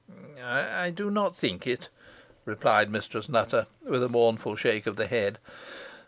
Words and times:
"I 0.43 0.89
do 0.89 1.11
not 1.11 1.35
think 1.35 1.67
it," 1.67 1.89
replied 2.43 2.89
Mistress 2.89 3.29
Nutter, 3.29 3.67
with 3.83 4.01
a 4.01 4.09
mournful 4.09 4.55
shake 4.55 4.87
of 4.87 4.95
the 4.97 5.05
head. 5.05 5.37